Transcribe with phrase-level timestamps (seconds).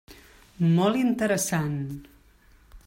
[0.77, 1.77] Molt interessant.